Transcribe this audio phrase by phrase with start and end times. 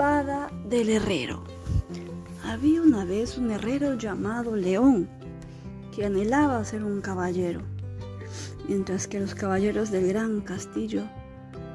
[0.00, 1.44] espada del herrero.
[2.46, 5.06] Había una vez un herrero llamado León
[5.94, 7.60] que anhelaba ser un caballero,
[8.66, 11.02] mientras que los caballeros del gran castillo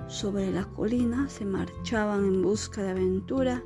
[0.08, 3.62] sobre la colina se marchaban en busca de aventura.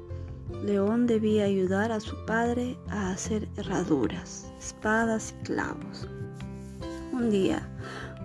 [0.66, 6.06] León debía ayudar a su padre a hacer herraduras, espadas y clavos.
[7.14, 7.66] Un día,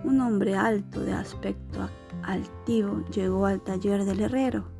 [0.03, 1.89] un hombre alto de aspecto
[2.23, 4.74] altivo llegó al taller del herrero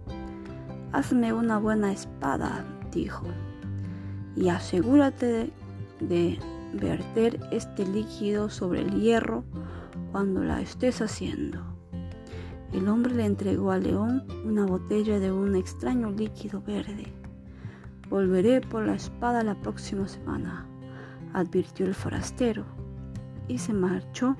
[0.95, 3.26] Hazme una buena espada, dijo,
[4.34, 5.52] y asegúrate
[5.99, 6.40] de,
[6.80, 9.44] verter este líquido sobre el hierro
[10.13, 11.59] cuando la estés haciendo.
[12.72, 17.12] El hombre le entregó al león una botella de un extraño líquido verde.
[18.09, 20.66] Volveré por la espada la próxima semana,
[21.34, 22.64] advirtió el forastero,
[23.50, 24.38] y se marchó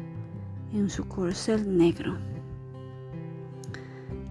[0.72, 2.16] en su corcel negro.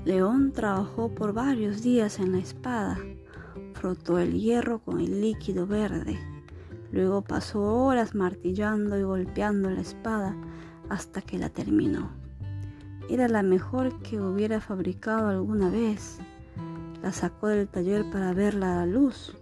[0.04, 2.98] León trabajó por varios días en la espada,
[3.72, 6.18] frotó el hierro con el líquido verde,
[6.92, 10.36] luego pasó horas martillando y golpeando la espada
[10.90, 12.10] hasta que la terminó.
[13.08, 16.18] Era la mejor que hubiera fabricado alguna vez.
[17.02, 19.34] La sacó del taller para verla a la luz.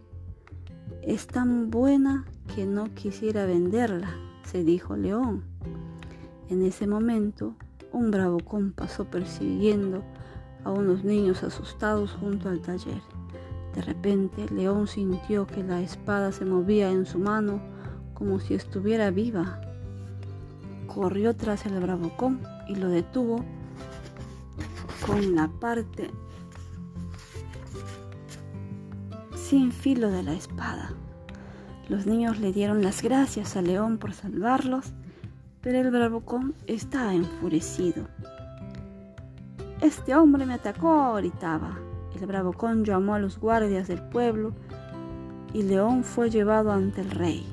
[1.02, 5.42] Es tan buena que no quisiera venderla, se dijo León.
[6.48, 7.56] En ese momento,
[7.92, 10.04] un bravucón pasó persiguiendo
[10.64, 13.02] a unos niños asustados junto al taller.
[13.74, 17.60] De repente, León sintió que la espada se movía en su mano
[18.14, 19.60] como si estuviera viva.
[20.86, 23.44] Corrió tras el bravucón y lo detuvo
[25.06, 26.10] con la parte
[29.34, 30.92] sin filo de la espada.
[31.88, 34.92] Los niños le dieron las gracias a León por salvarlos,
[35.60, 38.06] pero el bravucón estaba enfurecido.
[39.82, 41.76] Este hombre me atacó, gritaba.
[42.14, 44.52] El bravocón llamó a los guardias del pueblo
[45.52, 47.44] y León fue llevado ante el rey.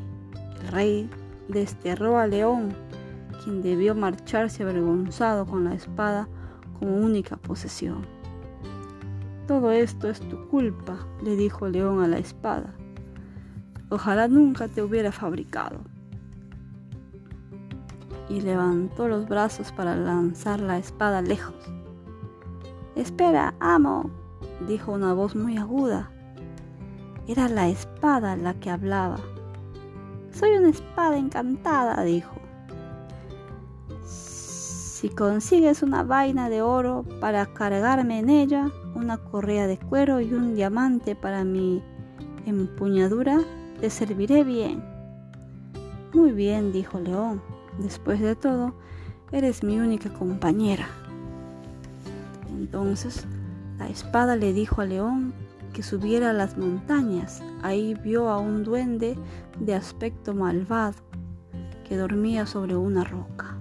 [0.61, 1.09] El rey
[1.47, 2.75] desterró a León,
[3.43, 6.27] quien debió marcharse avergonzado con la espada
[6.77, 8.05] como única posesión.
[9.47, 12.75] Todo esto es tu culpa, le dijo León a la espada.
[13.89, 15.79] Ojalá nunca te hubiera fabricado.
[18.29, 21.78] Y levantó los brazos para lanzar la espada lejos.
[22.99, 24.09] Espera, amo,
[24.67, 26.11] dijo una voz muy aguda.
[27.29, 29.15] Era la espada la que hablaba.
[30.33, 32.35] Soy una espada encantada, dijo.
[34.03, 40.33] Si consigues una vaina de oro para cargarme en ella, una correa de cuero y
[40.33, 41.81] un diamante para mi
[42.45, 43.39] empuñadura,
[43.79, 44.83] te serviré bien.
[46.13, 47.41] Muy bien, dijo León.
[47.77, 48.73] Después de todo,
[49.31, 50.89] eres mi única compañera.
[52.69, 53.25] Entonces
[53.79, 55.33] la espada le dijo al león
[55.73, 57.41] que subiera a las montañas.
[57.63, 59.17] Ahí vio a un duende
[59.59, 60.97] de aspecto malvado
[61.87, 63.57] que dormía sobre una roca.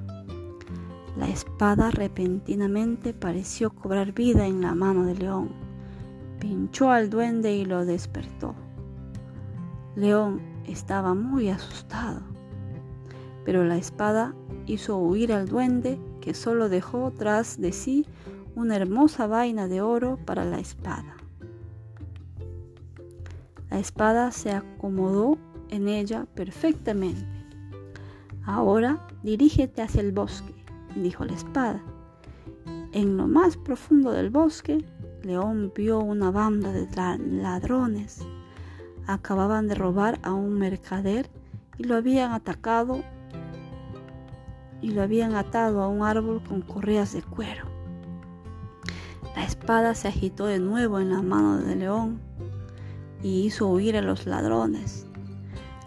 [1.16, 5.52] La espada repentinamente pareció cobrar vida en la mano del león.
[6.38, 8.54] Pinchó al duende y lo despertó.
[9.96, 12.20] León estaba muy asustado,
[13.46, 14.34] pero la espada
[14.66, 18.04] hizo huir al duende que solo dejó tras de sí
[18.58, 21.16] una hermosa vaina de oro para la espada.
[23.70, 25.38] La espada se acomodó
[25.68, 27.24] en ella perfectamente.
[28.44, 30.52] Ahora dirígete hacia el bosque,
[30.96, 31.80] dijo la espada.
[32.90, 34.84] En lo más profundo del bosque,
[35.22, 36.88] León vio una banda de
[37.40, 38.26] ladrones.
[39.06, 41.30] Acababan de robar a un mercader
[41.76, 43.04] y lo habían atacado
[44.82, 47.67] y lo habían atado a un árbol con correas de cuero.
[49.38, 52.20] La espada se agitó de nuevo en la mano de León
[53.22, 55.06] y hizo huir a los ladrones.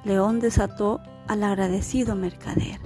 [0.05, 2.79] León desató al agradecido mercader.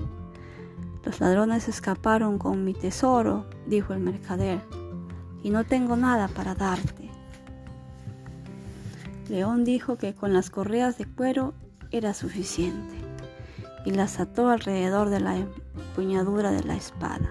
[1.03, 4.59] Los ladrones escaparon con mi tesoro, dijo el mercader,
[5.43, 7.11] y no tengo nada para darte.
[9.29, 11.53] León dijo que con las correas de cuero
[11.91, 12.95] era suficiente
[13.85, 17.29] y las ató alrededor de la empuñadura de la espada.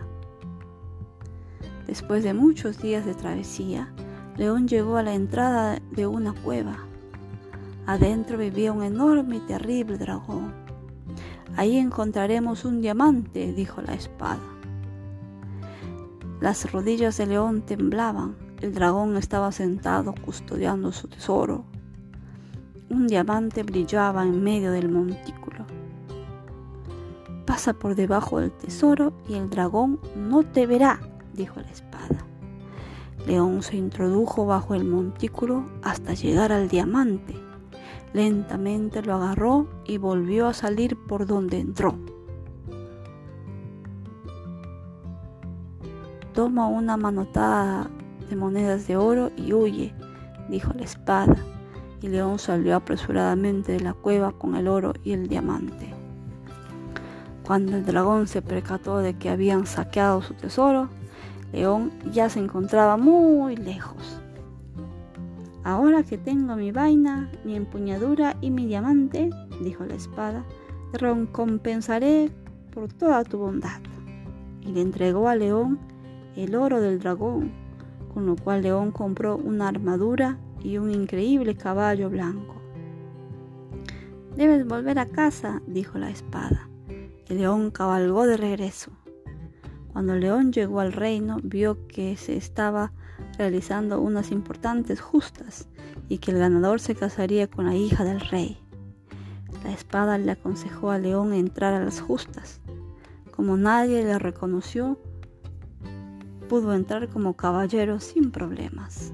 [1.94, 3.88] Después de muchos días de travesía,
[4.36, 6.76] León llegó a la entrada de una cueva.
[7.86, 10.52] Adentro vivía un enorme y terrible dragón.
[11.56, 14.42] Ahí encontraremos un diamante, dijo la espada.
[16.40, 18.34] Las rodillas de León temblaban.
[18.60, 21.64] El dragón estaba sentado custodiando su tesoro.
[22.90, 25.64] Un diamante brillaba en medio del montículo.
[27.46, 30.98] Pasa por debajo del tesoro y el dragón no te verá,
[31.34, 31.83] dijo la espada.
[33.26, 37.34] León se introdujo bajo el montículo hasta llegar al diamante.
[38.12, 41.96] Lentamente lo agarró y volvió a salir por donde entró.
[46.34, 47.88] Toma una manotada
[48.28, 49.94] de monedas de oro y huye,
[50.48, 51.36] dijo la espada,
[52.02, 55.94] y León salió apresuradamente de la cueva con el oro y el diamante.
[57.44, 60.88] Cuando el dragón se percató de que habían saqueado su tesoro,
[61.54, 64.20] León ya se encontraba muy lejos.
[65.62, 69.30] Ahora que tengo mi vaina, mi empuñadura y mi diamante,
[69.62, 70.44] dijo la espada,
[70.90, 72.32] te recompensaré
[72.72, 73.80] por toda tu bondad.
[74.62, 75.78] Y le entregó a León
[76.34, 77.52] el oro del dragón,
[78.12, 82.56] con lo cual León compró una armadura y un increíble caballo blanco.
[84.36, 86.68] Debes volver a casa, dijo la espada.
[87.28, 88.90] El león cabalgó de regreso.
[89.94, 92.90] Cuando león llegó al reino, vio que se estaba
[93.38, 95.68] realizando unas importantes justas
[96.08, 98.58] y que el ganador se casaría con la hija del rey.
[99.62, 102.60] La espada le aconsejó al león entrar a las justas.
[103.30, 104.98] Como nadie le reconoció,
[106.48, 109.12] pudo entrar como caballero sin problemas.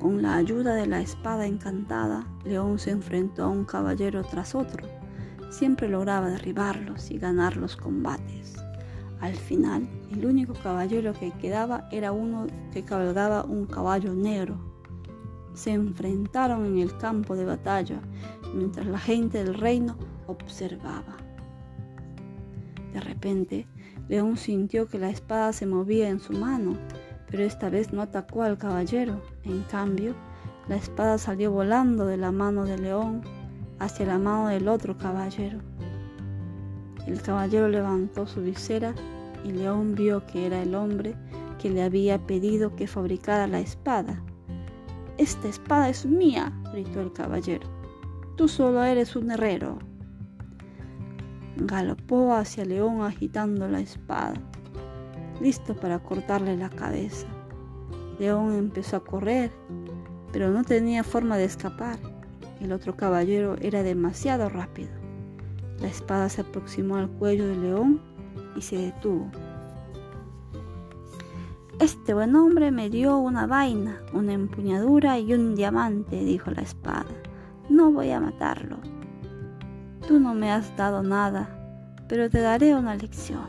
[0.00, 4.99] Con la ayuda de la espada encantada, León se enfrentó a un caballero tras otro.
[5.60, 8.56] Siempre lograba derribarlos y ganar los combates.
[9.20, 14.56] Al final, el único caballero que quedaba era uno que cabalgaba un caballo negro.
[15.52, 18.00] Se enfrentaron en el campo de batalla
[18.54, 19.98] mientras la gente del reino
[20.28, 21.18] observaba.
[22.94, 23.66] De repente,
[24.08, 26.78] León sintió que la espada se movía en su mano,
[27.30, 29.20] pero esta vez no atacó al caballero.
[29.44, 30.14] En cambio,
[30.68, 33.20] la espada salió volando de la mano de León
[33.80, 35.58] hacia la mano del otro caballero.
[37.06, 38.94] El caballero levantó su visera
[39.44, 41.16] y León vio que era el hombre
[41.58, 44.22] que le había pedido que fabricara la espada.
[45.18, 47.68] Esta espada es mía, gritó el caballero.
[48.36, 49.78] Tú solo eres un herrero
[51.66, 54.34] galopó hacia León agitando la espada,
[55.40, 57.26] listo para cortarle la cabeza.
[58.18, 59.50] León empezó a correr,
[60.32, 61.98] pero no tenía forma de escapar.
[62.60, 64.90] El otro caballero era demasiado rápido.
[65.80, 68.00] La espada se aproximó al cuello de León
[68.54, 69.30] y se detuvo.
[71.80, 77.06] Este buen hombre me dio una vaina, una empuñadura y un diamante, dijo la espada.
[77.70, 78.76] No voy a matarlo.
[80.06, 81.48] Tú no me has dado nada,
[82.06, 83.46] pero te daré una lección.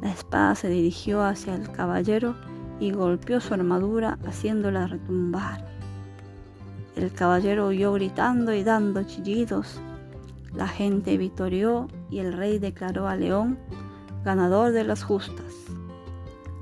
[0.00, 2.36] La espada se dirigió hacia el caballero
[2.78, 5.73] y golpeó su armadura haciéndola retumbar.
[6.96, 9.80] El caballero huyó gritando y dando chillidos.
[10.54, 13.58] La gente vitorió y el rey declaró a León
[14.24, 15.54] ganador de las justas.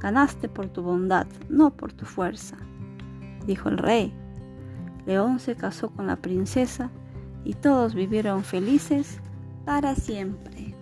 [0.01, 2.57] Ganaste por tu bondad, no por tu fuerza,
[3.47, 4.13] dijo el rey.
[5.07, 6.91] León se casó con la princesa
[7.45, 9.21] y todos vivieron felices
[9.65, 10.75] para siempre.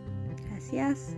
[0.48, 1.14] Gracias.